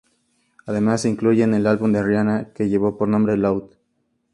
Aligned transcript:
Además, 0.65 1.01
se 1.03 1.09
incluye 1.09 1.43
en 1.43 1.53
el 1.53 1.67
álbum 1.67 1.93
de 1.93 2.01
Rihanna 2.01 2.53
que 2.55 2.67
lleva 2.69 2.97
por 2.97 3.07
nombre 3.07 3.37
Loud. 3.37 3.65